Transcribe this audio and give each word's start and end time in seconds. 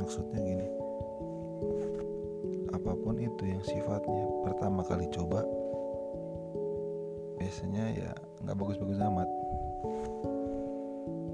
maksudnya 0.00 0.40
gini. 0.40 0.68
Apa 2.72 2.96
pun 2.96 3.20
itu 3.20 3.42
yang 3.44 3.60
sifatnya 3.60 4.24
pertama 4.48 4.80
kali 4.88 5.04
coba 5.12 5.44
biasanya 7.36 7.84
ya 7.92 8.10
nggak 8.40 8.56
bagus-bagus 8.56 9.00
amat. 9.04 9.28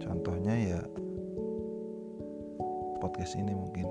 Contohnya 0.02 0.54
ya 0.58 0.80
podcast 2.98 3.38
ini 3.38 3.54
mungkin. 3.54 3.86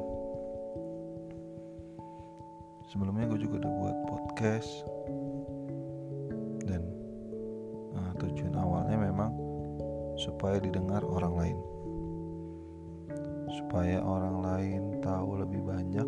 Sebelumnya 2.92 3.28
gue 3.32 3.40
juga 3.40 3.66
udah 3.66 3.74
buat 3.80 3.98
podcast. 4.08 4.72
Dan 6.66 6.82
uh, 7.96 8.12
tujuan 8.20 8.56
awalnya 8.60 9.00
memang 9.00 9.32
supaya 10.16 10.60
didengar 10.64 11.04
orang 11.04 11.36
lain 11.36 11.58
supaya 13.66 13.98
orang 13.98 14.46
lain 14.46 14.82
tahu 15.02 15.42
lebih 15.42 15.58
banyak? 15.66 16.06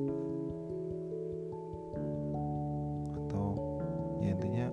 Atau 3.18 3.58
ya 4.22 4.38
intinya 4.38 4.70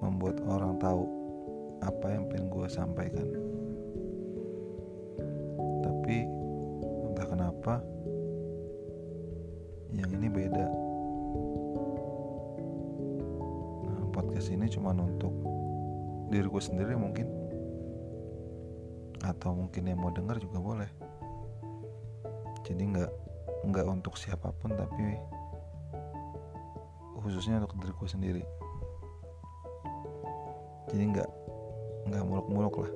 membuat 0.00 0.40
orang 0.48 0.80
tahu 0.80 1.04
apa 1.84 2.16
yang 2.16 2.24
pengen 2.32 2.48
gue 2.48 2.64
sampaikan. 2.72 3.28
Tapi 5.84 6.16
entah 7.12 7.28
kenapa 7.28 7.84
yang 9.92 10.08
ini 10.16 10.32
beda. 10.32 10.66
Nah, 13.84 14.00
podcast 14.16 14.48
ini 14.48 14.64
cuma 14.72 14.96
untuk 14.96 15.36
diriku 16.32 16.56
sendiri 16.56 16.96
mungkin 16.96 17.35
atau 19.26 19.50
mungkin 19.50 19.90
yang 19.90 19.98
mau 19.98 20.14
dengar 20.14 20.38
juga 20.38 20.58
boleh. 20.62 20.90
Jadi 22.62 22.82
nggak 22.82 23.10
nggak 23.66 23.86
untuk 23.90 24.14
siapa 24.14 24.54
pun 24.54 24.70
tapi 24.74 25.18
khususnya 27.18 27.58
untuk 27.58 27.74
diriku 27.82 28.06
sendiri. 28.06 28.46
Jadi 30.86 31.04
nggak 31.10 31.30
nggak 32.06 32.22
muluk-muluk 32.22 32.74
lah. 32.86 32.92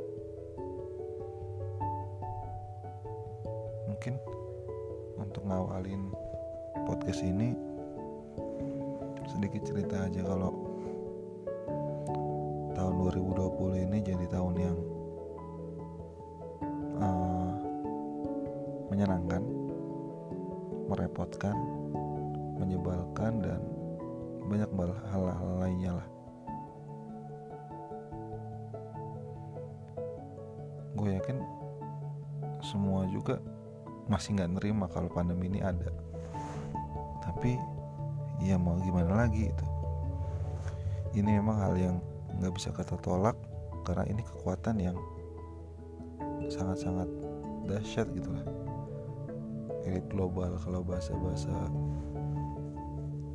Mungkin 3.91 4.15
untuk 5.19 5.43
ngawalin 5.43 6.15
podcast 6.87 7.27
ini 7.27 7.59
sedikit 9.31 9.63
cerita 9.63 10.11
aja 10.11 10.23
kalau 10.27 10.51
tahun 12.75 12.95
2020 13.15 13.87
ini 13.87 13.99
jadi 14.03 14.25
tahun 14.31 14.55
yang 14.59 14.79
uh, 17.01 17.53
menyenangkan, 18.93 19.43
merepotkan, 20.87 21.57
menyebalkan 22.61 23.41
dan 23.41 23.61
banyak 24.47 24.71
hal-hal 25.09 25.51
lainnya 25.63 25.93
lah. 25.97 26.09
Gue 30.99 31.17
yakin 31.17 31.39
semua 32.61 33.09
juga 33.09 33.41
masih 34.11 34.37
nggak 34.37 34.53
nerima 34.59 34.91
kalau 34.91 35.09
pandemi 35.09 35.49
ini 35.49 35.63
ada. 35.65 35.89
Tapi 37.25 37.57
ya 38.43 38.59
mau 38.59 38.77
gimana 38.83 39.25
lagi 39.25 39.49
itu. 39.49 39.67
Ini 41.15 41.41
memang 41.41 41.57
hal 41.63 41.75
yang 41.79 41.97
nggak 42.39 42.53
bisa 42.55 42.75
kata 42.75 42.99
tolak 42.99 43.39
karena 43.87 44.05
ini 44.11 44.23
kekuatan 44.23 44.77
yang 44.83 44.97
sangat-sangat 46.49 47.09
dahsyat 47.69 48.09
gitu 48.15 48.31
lah. 48.33 48.45
Elit 49.85 50.07
global 50.09 50.57
kalau 50.61 50.81
bahasa-bahasa 50.81 51.53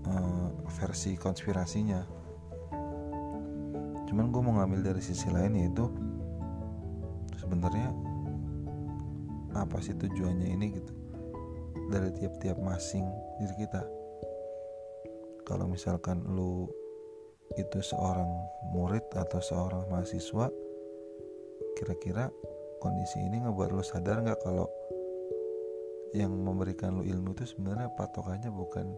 uh, 0.10 0.50
versi 0.82 1.20
konspirasinya. 1.20 2.02
Cuman 4.06 4.32
gue 4.32 4.42
mau 4.42 4.56
ngambil 4.62 4.94
dari 4.94 5.02
sisi 5.02 5.28
lain 5.30 5.58
yaitu 5.60 5.90
sebenarnya 7.38 7.92
apa 9.58 9.78
sih 9.82 9.94
tujuannya 9.98 10.48
ini 10.56 10.66
gitu? 10.74 10.94
Dari 11.92 12.10
tiap-tiap 12.18 12.58
masing 12.62 13.06
diri 13.42 13.56
kita. 13.66 13.84
Kalau 15.46 15.70
misalkan 15.70 16.26
lu 16.26 16.66
itu 17.54 17.78
seorang 17.78 18.28
murid 18.74 19.06
atau 19.14 19.38
seorang 19.38 19.86
mahasiswa 19.94 20.50
kira-kira 21.78 22.34
kondisi 22.85 23.18
ini 23.18 23.41
ngebuat 23.41 23.73
lo 23.73 23.81
sadar 23.81 24.22
nggak 24.22 24.46
kalau 24.46 24.69
yang 26.13 26.29
memberikan 26.38 26.94
lo 26.94 27.01
ilmu 27.01 27.34
itu 27.34 27.57
sebenarnya 27.57 27.90
patokannya 27.97 28.53
bukan 28.53 28.94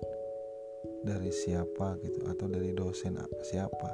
dari 1.08 1.32
siapa 1.32 1.96
gitu 2.04 2.28
atau 2.28 2.52
dari 2.52 2.76
dosen 2.76 3.16
siapa? 3.48 3.92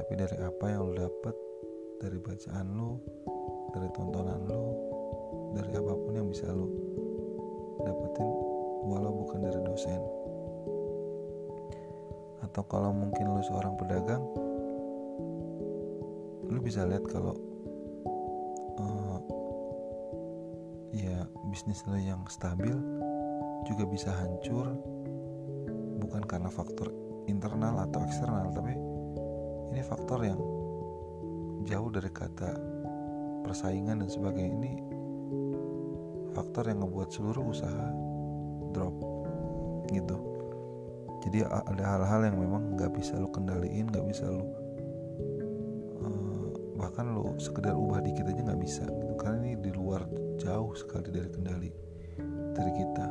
Tapi 0.00 0.12
dari 0.16 0.40
apa 0.40 0.64
yang 0.64 0.80
lo 0.88 0.96
dapet 0.96 1.36
dari 2.00 2.16
bacaan 2.16 2.66
lo 2.72 2.96
dari 3.76 3.88
tontonan 3.92 4.40
lo 4.48 4.64
dari 5.52 5.76
apa 5.76 5.92
pun 5.92 6.12
yang 6.16 6.28
bisa 6.32 6.48
lo 6.48 6.72
dapetin 7.84 8.28
walau 8.88 9.12
bukan 9.12 9.44
dari 9.44 9.60
dosen. 9.60 10.00
Atau 12.48 12.64
kalau 12.64 12.96
mungkin 12.96 13.28
lu 13.28 13.44
seorang 13.44 13.76
pedagang 13.76 14.24
lu 16.48 16.58
bisa 16.64 16.88
lihat 16.88 17.04
kalau 17.04 17.36
bisnis 21.48 21.84
lu 21.88 21.96
yang 21.96 22.22
stabil 22.28 22.76
juga 23.64 23.84
bisa 23.88 24.12
hancur 24.12 24.72
bukan 25.98 26.22
karena 26.24 26.48
faktor 26.48 26.92
internal 27.28 27.84
atau 27.84 28.00
eksternal 28.04 28.48
tapi 28.52 28.72
ini 29.72 29.80
faktor 29.84 30.24
yang 30.24 30.40
jauh 31.68 31.92
dari 31.92 32.08
kata 32.08 32.56
persaingan 33.44 34.04
dan 34.04 34.08
sebagainya. 34.08 34.54
Ini 34.56 34.72
faktor 36.32 36.68
yang 36.68 36.84
ngebuat 36.84 37.08
seluruh 37.12 37.44
usaha 37.52 37.86
drop 38.72 38.94
gitu. 39.92 40.16
Jadi 41.28 41.44
ada 41.44 41.84
hal-hal 41.98 42.30
yang 42.30 42.36
memang 42.38 42.78
nggak 42.78 42.94
bisa 42.94 43.18
lo 43.18 43.28
kendaliin 43.28 43.90
nggak 43.90 44.06
bisa 44.06 44.30
lo 44.30 44.46
uh, 45.98 46.46
bahkan 46.78 47.10
lo 47.10 47.34
sekedar 47.42 47.74
ubah 47.74 47.98
dikit 47.98 48.30
aja 48.30 48.38
nggak 48.38 48.62
bisa 48.62 48.86
jauh 50.48 50.72
sekali 50.72 51.12
dari 51.12 51.28
kendali 51.28 51.70
dari 52.56 52.72
kita. 52.72 53.06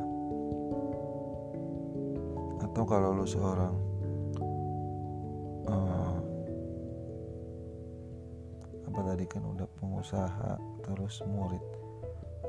Atau 2.66 2.82
kalau 2.82 3.14
lo 3.14 3.22
seorang 3.22 3.74
uh, 5.70 6.18
apa 8.90 9.00
tadi 9.14 9.24
kan 9.30 9.46
udah 9.46 9.70
pengusaha 9.78 10.58
terus 10.82 11.22
murid. 11.30 11.62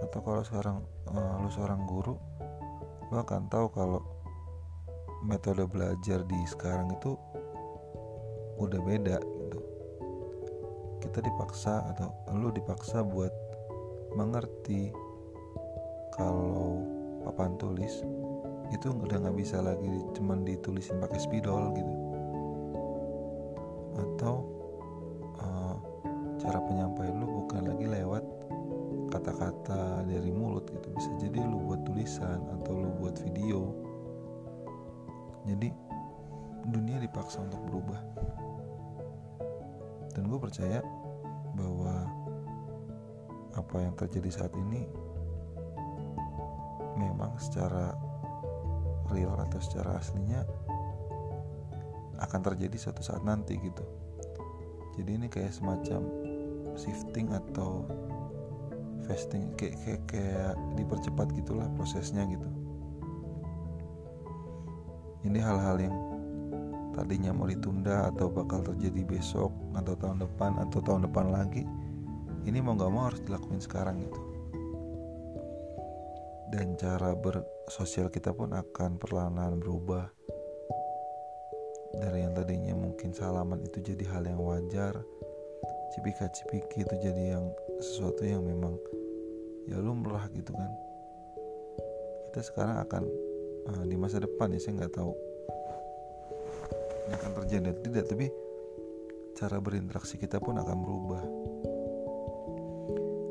Atau 0.02 0.26
kalau 0.26 0.42
sekarang 0.42 0.82
uh, 1.14 1.38
lo 1.38 1.54
seorang 1.54 1.86
guru 1.86 2.18
lo 3.14 3.22
akan 3.22 3.46
tahu 3.46 3.70
kalau 3.70 4.02
metode 5.22 5.70
belajar 5.70 6.26
di 6.26 6.40
sekarang 6.50 6.90
itu 6.98 7.14
udah 8.58 8.82
beda 8.82 9.22
gitu. 9.22 9.62
Kita 11.06 11.22
dipaksa 11.22 11.94
atau 11.94 12.10
lu 12.34 12.50
dipaksa 12.50 13.06
buat 13.06 13.49
mengerti 14.14 14.90
kalau 16.16 16.82
papan 17.26 17.56
tulis 17.62 18.02
itu 18.70 18.94
udah 18.94 19.18
nggak 19.18 19.38
bisa 19.38 19.62
lagi 19.62 19.90
cuman 20.14 20.46
ditulisin 20.46 21.02
pakai 21.02 21.20
spidol 21.20 21.74
gitu. 21.74 21.96
Atau 23.98 24.36
uh, 25.42 25.76
cara 26.38 26.60
penyampaian 26.64 27.18
lu 27.18 27.28
bukan 27.44 27.70
lagi 27.74 27.86
lewat 27.90 28.24
kata-kata 29.10 30.06
dari 30.06 30.30
mulut 30.30 30.70
gitu. 30.70 30.88
Bisa 30.94 31.10
jadi 31.18 31.42
lu 31.42 31.66
buat 31.66 31.82
tulisan 31.84 32.40
atau 32.62 32.78
lu 32.78 32.90
buat 33.02 33.18
video. 33.26 33.74
Jadi 35.50 35.74
dunia 36.70 37.02
dipaksa 37.02 37.42
untuk 37.42 37.62
berubah. 37.66 38.00
Dan 40.14 40.30
gue 40.30 40.40
percaya 40.42 40.84
bahwa 41.58 42.06
apa 43.60 43.84
yang 43.84 43.94
terjadi 44.00 44.32
saat 44.32 44.54
ini 44.56 44.88
memang 46.96 47.36
secara 47.40 47.96
real 49.12 49.36
atau 49.36 49.60
secara 49.60 50.00
aslinya 50.00 50.48
akan 52.20 52.42
terjadi 52.44 52.76
suatu 52.76 53.04
saat 53.04 53.24
nanti 53.24 53.56
gitu. 53.60 53.84
Jadi 55.00 55.12
ini 55.16 55.28
kayak 55.32 55.56
semacam 55.56 56.04
shifting 56.76 57.32
atau 57.32 57.88
fasting 59.08 59.56
kayak, 59.56 59.76
kayak 59.84 60.02
kayak 60.12 60.54
dipercepat 60.76 61.32
gitulah 61.36 61.68
prosesnya 61.80 62.28
gitu. 62.28 62.48
Ini 65.24 65.40
hal-hal 65.40 65.78
yang 65.80 65.96
tadinya 66.96 67.32
mau 67.32 67.48
ditunda 67.48 68.12
atau 68.12 68.28
bakal 68.28 68.60
terjadi 68.64 69.08
besok 69.08 69.52
atau 69.76 69.96
tahun 69.96 70.20
depan 70.24 70.60
atau 70.60 70.80
tahun 70.84 71.08
depan 71.08 71.32
lagi 71.32 71.64
ini 72.48 72.60
mau 72.64 72.78
gak 72.78 72.92
mau 72.92 73.12
harus 73.12 73.20
dilakuin 73.26 73.60
sekarang 73.60 74.00
gitu. 74.04 74.22
Dan 76.50 76.80
cara 76.80 77.14
bersosial 77.14 78.10
kita 78.10 78.34
pun 78.34 78.56
akan 78.56 78.98
perlahan-lahan 78.98 79.60
berubah. 79.60 80.08
Dari 82.00 82.22
yang 82.24 82.34
tadinya 82.38 82.74
mungkin 82.78 83.12
salaman 83.12 83.66
itu 83.66 83.82
jadi 83.82 84.06
hal 84.14 84.24
yang 84.30 84.40
wajar 84.40 84.94
cipika 85.90 86.30
cipiki 86.30 86.86
itu 86.86 86.96
jadi 87.02 87.34
yang 87.34 87.50
sesuatu 87.82 88.22
yang 88.22 88.46
memang 88.46 88.78
ya 89.66 89.82
lumrah 89.82 90.30
gitu 90.32 90.54
kan. 90.54 90.72
Kita 92.30 92.42
sekarang 92.46 92.78
akan 92.86 93.04
uh, 93.74 93.84
di 93.90 93.98
masa 93.98 94.22
depan 94.22 94.54
ya 94.54 94.62
saya 94.62 94.86
nggak 94.86 94.94
tahu. 94.94 95.14
Ini 97.10 97.14
akan 97.18 97.32
terjadi 97.42 97.68
atau 97.74 97.84
tidak 97.90 98.06
tapi 98.06 98.26
cara 99.34 99.58
berinteraksi 99.58 100.16
kita 100.22 100.38
pun 100.38 100.62
akan 100.62 100.78
berubah 100.78 101.24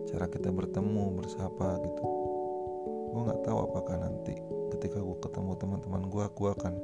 cara 0.09 0.25
kita 0.33 0.49
bertemu 0.49 1.21
bersapa 1.21 1.77
gitu. 1.85 2.05
Gue 3.13 3.21
nggak 3.29 3.45
tahu 3.45 3.59
apakah 3.69 3.97
nanti 4.01 4.37
ketika 4.77 5.01
gue 5.01 5.17
ketemu 5.21 5.53
teman-teman 5.61 6.03
gue 6.09 6.25
gue 6.25 6.51
akan 6.57 6.75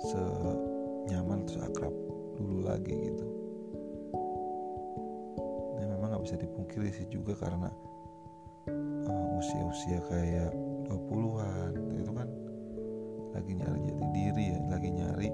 senyaman 0.00 1.44
terus 1.44 1.60
akrab 1.60 1.94
dulu 2.40 2.64
lagi 2.64 2.94
gitu. 2.96 3.26
Ya 5.76 5.84
memang 5.92 6.16
nggak 6.16 6.24
bisa 6.24 6.36
dipungkiri 6.40 6.88
sih 6.92 7.06
juga 7.12 7.36
karena 7.36 7.68
uh, 8.68 9.38
usia-usia 9.40 10.00
kayak 10.08 10.52
20-an 10.88 11.72
itu 12.00 12.12
kan 12.12 12.28
lagi 13.32 13.52
nyari 13.56 13.80
jati 13.88 14.06
diri 14.12 14.44
ya 14.52 14.58
lagi 14.68 14.88
nyari 14.92 15.28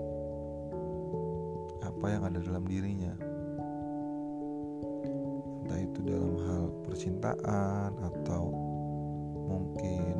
apa 1.83 2.07
yang 2.15 2.23
ada 2.31 2.39
dalam 2.39 2.65
dirinya. 2.67 3.11
Entah 5.67 5.81
itu 5.83 5.99
dalam 6.07 6.38
percintaan 6.99 7.95
atau 8.11 8.51
mungkin 9.47 10.19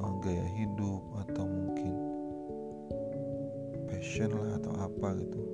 uh, 0.00 0.16
gaya 0.24 0.48
hidup 0.56 1.04
atau 1.20 1.44
mungkin 1.44 1.92
passion 3.84 4.32
lah 4.32 4.56
atau 4.56 4.72
apa 4.80 5.20
gitu. 5.20 5.44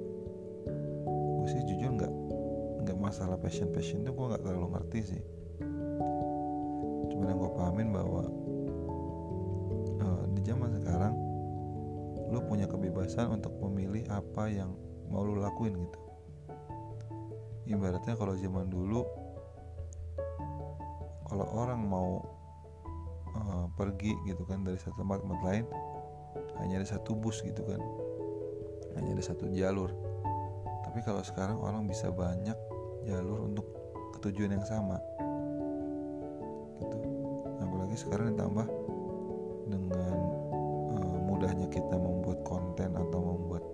Gue 1.10 1.46
sih 1.50 1.66
jujur 1.66 1.98
nggak 1.98 2.14
nggak 2.86 2.94
masalah 2.94 3.34
passion 3.42 3.66
passion 3.74 4.06
itu 4.06 4.14
gue 4.14 4.26
nggak 4.30 4.46
terlalu 4.46 4.70
ngerti 4.70 5.00
sih. 5.02 5.22
Cuman 7.10 7.26
yang 7.26 7.38
gue 7.42 7.52
pahamin 7.58 7.90
bahwa 7.90 8.22
uh, 9.98 10.24
di 10.30 10.46
zaman 10.46 10.78
sekarang 10.78 11.18
lu 12.30 12.38
punya 12.46 12.70
kebebasan 12.70 13.34
untuk 13.34 13.50
memilih 13.66 14.06
apa 14.14 14.46
yang 14.46 14.78
mau 15.10 15.26
lu 15.26 15.42
lakuin 15.42 15.74
gitu. 15.74 15.98
Ibaratnya 17.66 18.14
kalau 18.14 18.38
zaman 18.38 18.70
dulu 18.70 19.25
kalau 21.26 21.46
orang 21.58 21.80
mau 21.82 22.22
uh, 23.34 23.66
pergi 23.74 24.14
gitu 24.26 24.46
kan 24.46 24.62
dari 24.62 24.78
satu 24.78 25.02
tempat 25.02 25.22
ke 25.22 25.24
tempat 25.26 25.42
lain 25.42 25.64
hanya 26.62 26.74
ada 26.80 26.88
satu 26.88 27.12
bus 27.16 27.42
gitu 27.42 27.62
kan. 27.66 27.80
Hanya 28.96 29.18
ada 29.18 29.24
satu 29.24 29.50
jalur. 29.52 29.92
Tapi 30.86 31.04
kalau 31.04 31.20
sekarang 31.20 31.60
orang 31.60 31.84
bisa 31.84 32.08
banyak 32.08 32.56
jalur 33.04 33.44
untuk 33.44 33.66
ketujuan 34.16 34.56
yang 34.56 34.64
sama. 34.64 34.96
Gitu. 36.80 36.98
Apalagi 37.60 37.96
sekarang 37.98 38.32
ditambah 38.32 38.66
dengan 39.68 40.16
uh, 40.96 41.18
mudahnya 41.28 41.68
kita 41.68 41.96
membuat 41.98 42.40
konten 42.46 42.96
atau 42.96 43.20
membuat 43.20 43.64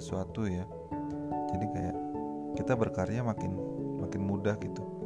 sesuatu 0.00 0.48
ya. 0.50 0.66
Jadi 1.54 1.66
kayak 1.70 1.96
kita 2.58 2.74
berkarya 2.74 3.22
makin 3.22 3.54
makin 4.02 4.22
mudah 4.24 4.58
gitu 4.58 5.01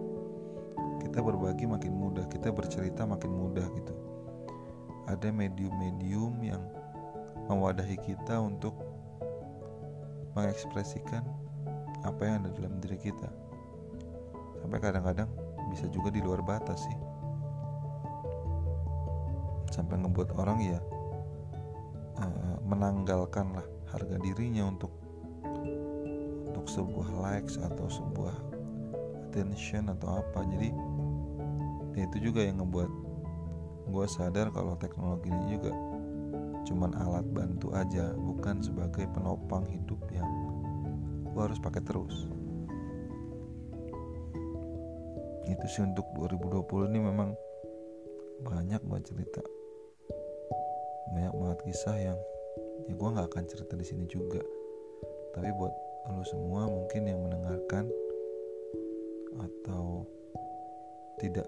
kita 1.16 1.32
berbagi 1.32 1.64
makin 1.64 1.96
mudah 1.96 2.28
kita 2.28 2.52
bercerita 2.52 3.08
makin 3.08 3.32
mudah 3.32 3.64
gitu. 3.72 3.96
Ada 5.08 5.32
medium-medium 5.32 6.44
yang 6.44 6.60
mewadahi 7.48 7.96
kita 8.04 8.36
untuk 8.36 8.76
mengekspresikan 10.36 11.24
apa 12.04 12.20
yang 12.20 12.44
ada 12.44 12.52
dalam 12.60 12.76
diri 12.84 13.00
kita. 13.00 13.32
Sampai 14.60 14.76
kadang-kadang 14.76 15.32
bisa 15.72 15.88
juga 15.88 16.12
di 16.12 16.20
luar 16.20 16.44
batas 16.44 16.84
sih. 16.84 16.98
Sampai 19.72 19.96
ngebuat 19.96 20.36
orang 20.36 20.60
ya 20.68 20.84
uh, 22.20 22.60
menanggalkan 22.68 23.56
lah 23.56 23.64
harga 23.88 24.20
dirinya 24.20 24.68
untuk 24.68 24.92
untuk 26.52 26.68
sebuah 26.68 27.08
likes 27.24 27.56
atau 27.56 27.88
sebuah 27.88 28.36
attention 29.32 29.88
atau 29.96 30.20
apa. 30.20 30.44
Jadi 30.52 30.85
ya 31.96 32.04
itu 32.04 32.30
juga 32.30 32.44
yang 32.44 32.60
ngebuat 32.60 32.90
gue 33.86 34.06
sadar 34.06 34.52
kalau 34.52 34.76
teknologi 34.76 35.32
ini 35.32 35.56
juga 35.56 35.72
cuman 36.66 36.98
alat 36.98 37.26
bantu 37.30 37.70
aja 37.72 38.10
bukan 38.18 38.58
sebagai 38.58 39.06
penopang 39.14 39.62
hidup 39.70 40.02
yang 40.10 40.26
gue 41.36 41.42
harus 41.44 41.60
pakai 41.60 41.84
terus. 41.84 42.26
Itu 45.46 45.66
sih 45.68 45.84
untuk 45.84 46.08
2020 46.16 46.90
ini 46.90 47.00
memang 47.04 47.36
banyak 48.42 48.82
banget 48.82 49.14
cerita. 49.14 49.44
Banyak 51.14 51.34
banget 51.36 51.58
kisah 51.70 51.96
yang 52.00 52.18
ya 52.90 52.94
gue 52.96 53.08
nggak 53.14 53.28
akan 53.30 53.44
cerita 53.46 53.78
di 53.78 53.86
sini 53.86 54.04
juga. 54.10 54.42
Tapi 55.38 55.52
buat 55.54 55.74
lo 56.08 56.24
semua 56.24 56.66
mungkin 56.66 57.04
yang 57.04 57.20
mendengarkan 57.20 57.84
atau 59.36 60.08
tidak 61.20 61.46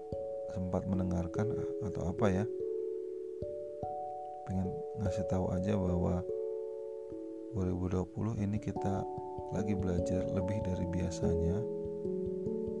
sempat 0.53 0.85
mendengarkan 0.89 1.47
atau 1.85 2.09
apa 2.09 2.25
ya 2.29 2.45
pengen 4.49 4.69
ngasih 5.05 5.25
tahu 5.29 5.45
aja 5.53 5.77
bahwa 5.77 6.25
2020 7.53 8.45
ini 8.45 8.57
kita 8.57 9.05
lagi 9.53 9.73
belajar 9.73 10.25
lebih 10.33 10.57
dari 10.61 10.85
biasanya 10.89 11.57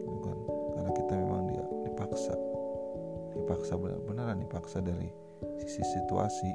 bukan? 0.05 0.37
Karena 0.77 0.91
kita 0.93 1.13
memang 1.17 1.41
dipaksa 1.85 2.33
dipaksa 3.37 3.73
benar-benaran 3.77 4.41
dipaksa 4.41 4.81
dari 4.81 5.09
sisi 5.61 5.81
situasi. 5.81 6.51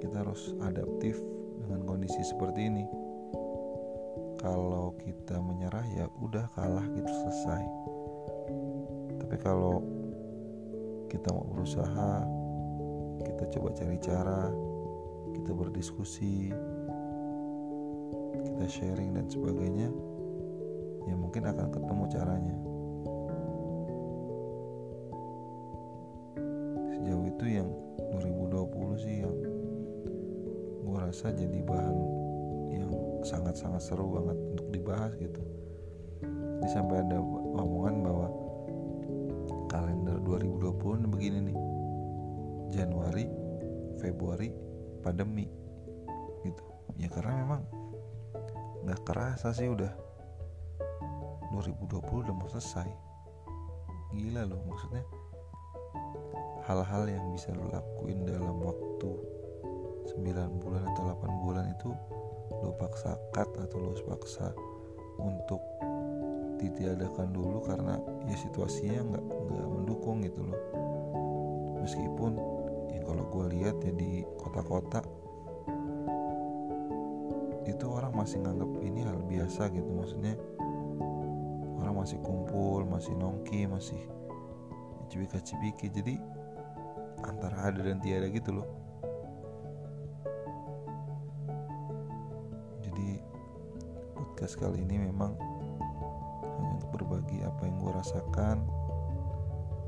Kita 0.00 0.24
harus 0.24 0.52
adaptif 0.64 1.16
dengan 1.64 1.84
kondisi 1.88 2.20
seperti 2.24 2.68
ini. 2.68 2.84
Kalau 4.40 4.92
kita 5.00 5.40
menyerah 5.40 5.84
ya 5.96 6.04
udah 6.20 6.44
kalah 6.52 6.84
gitu 6.92 7.08
selesai 7.08 7.93
tapi 9.34 9.50
kalau 9.50 9.82
kita 11.10 11.26
mau 11.34 11.42
berusaha 11.42 12.22
kita 13.26 13.50
coba 13.58 13.74
cari 13.74 13.98
cara 13.98 14.46
kita 15.34 15.50
berdiskusi 15.50 16.54
kita 18.30 18.64
sharing 18.70 19.10
dan 19.18 19.26
sebagainya 19.26 19.90
ya 21.10 21.14
mungkin 21.18 21.50
akan 21.50 21.66
ketemu 21.66 22.04
caranya. 22.14 22.56
Sejauh 26.94 27.26
itu 27.26 27.44
yang 27.58 27.74
2020 28.14 29.02
sih 29.02 29.26
yang 29.26 29.34
gue 30.78 30.94
rasa 30.94 31.34
jadi 31.34 31.58
bahan 31.58 31.98
yang 32.70 32.90
sangat-sangat 33.26 33.82
seru 33.82 34.14
banget 34.14 34.38
untuk 34.54 34.70
dibahas 34.70 35.10
gitu. 35.18 35.42
Ini 36.22 36.70
sampai 36.70 37.02
ada 37.02 37.18
omongan 37.58 37.98
bahwa 38.06 38.43
Februari 44.04 44.52
pandemi 45.00 45.48
gitu. 46.44 46.64
Ya 47.00 47.08
karena 47.08 47.40
memang 47.40 47.64
nggak 48.84 49.00
kerasa 49.08 49.56
sih 49.56 49.72
udah. 49.72 49.92
2020 51.56 52.24
udah 52.28 52.34
mau 52.34 52.50
selesai. 52.50 52.90
Gila 54.12 54.44
loh 54.44 54.60
maksudnya 54.68 55.04
hal-hal 56.64 57.04
yang 57.08 57.24
bisa 57.32 57.52
lo 57.52 57.68
lakuin 57.68 58.24
dalam 58.24 58.56
waktu 58.60 59.10
9 60.16 60.60
bulan 60.64 60.82
atau 60.92 61.02
8 61.12 61.44
bulan 61.44 61.64
itu 61.72 61.92
lo 62.60 62.72
paksa 62.80 63.16
cut 63.32 63.48
atau 63.60 63.78
lo 63.80 63.92
paksa 64.08 64.52
untuk 65.20 65.60
ditiadakan 66.60 67.36
dulu 67.36 67.60
karena 67.64 68.00
ya 68.24 68.36
situasinya 68.40 69.00
nggak 69.12 69.24
nggak 69.24 69.68
mendukung 69.68 70.24
gitu 70.24 70.40
loh. 70.40 70.60
Meskipun 71.84 72.32
ya 72.92 73.00
kalau 73.06 73.24
gue 73.30 73.44
lihat 73.56 73.80
ya 73.80 73.92
di 73.94 74.26
kota-kota 74.36 75.04
itu 77.64 77.88
orang 77.88 78.12
masih 78.12 78.44
nganggap 78.44 78.70
ini 78.84 79.00
hal 79.02 79.20
biasa 79.24 79.72
gitu. 79.72 79.88
Maksudnya 79.88 80.36
orang 81.80 82.04
masih 82.04 82.20
kumpul 82.20 82.84
masih 82.84 83.16
nongki 83.16 83.64
masih 83.64 84.00
cibika-cibiki. 85.08 85.88
Jadi 85.88 86.20
antara 87.24 87.72
ada 87.72 87.80
dan 87.80 87.98
tiada 88.04 88.28
gitu 88.28 88.60
loh. 88.60 88.68
Jadi 92.84 93.20
podcast 94.12 94.60
kali 94.60 94.84
ini 94.84 95.08
memang 95.08 95.32
hanya 96.44 96.70
untuk 96.78 97.00
berbagi 97.00 97.40
apa 97.42 97.64
yang 97.64 97.76
gue 97.80 97.92
rasakan. 97.96 98.58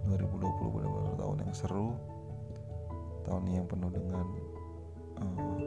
2020 0.07 0.71
benar-benar 0.71 1.15
tahun 1.19 1.39
yang 1.45 1.55
seru 1.55 1.91
tahun 3.27 3.45
yang 3.51 3.67
penuh 3.67 3.91
dengan 3.91 4.27
uh, 5.19 5.59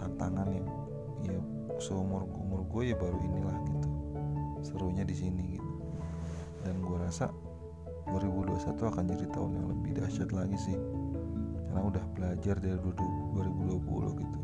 tantangan 0.00 0.48
yang 0.48 0.68
ya 1.22 1.38
seumur 1.76 2.24
umur 2.32 2.64
gue 2.72 2.90
ya 2.90 2.96
baru 2.96 3.18
inilah 3.20 3.56
gitu. 3.68 3.88
Serunya 4.64 5.04
di 5.04 5.14
sini 5.14 5.60
gitu. 5.60 5.70
Dan 6.64 6.80
gue 6.82 6.96
rasa 6.98 7.30
2021 8.08 8.74
akan 8.80 9.04
jadi 9.04 9.26
tahun 9.30 9.50
yang 9.52 9.66
lebih 9.68 9.92
dahsyat 10.00 10.30
lagi 10.32 10.56
sih. 10.56 10.78
Karena 11.68 11.80
udah 11.84 12.04
belajar 12.16 12.56
dari 12.56 12.78
2020 12.80 14.22
gitu. 14.24 14.40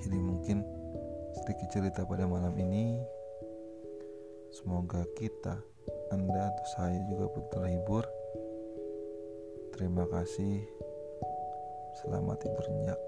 Jadi 0.00 0.16
mungkin 0.16 0.62
sedikit 1.36 1.68
cerita 1.68 2.06
pada 2.06 2.24
malam 2.24 2.54
ini. 2.56 3.02
Semoga 4.50 5.06
kita 5.14 5.62
anda 6.10 6.50
atau 6.50 6.66
saya 6.74 6.98
juga 7.06 7.30
terhibur 7.54 8.02
terima 9.80 10.04
kasih. 10.12 10.60
Selamat 12.04 12.44
tidur 12.44 12.68
nyenyak 12.68 13.00